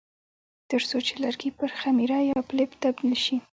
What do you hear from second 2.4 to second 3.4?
پلپ تبدیل شي.